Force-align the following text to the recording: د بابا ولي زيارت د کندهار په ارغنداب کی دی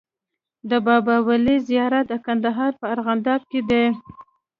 د 0.69 0.71
بابا 0.87 1.15
ولي 1.27 1.55
زيارت 1.67 2.05
د 2.09 2.13
کندهار 2.25 2.71
په 2.79 2.85
ارغنداب 2.93 3.41
کی 3.51 3.59
دی 3.69 3.85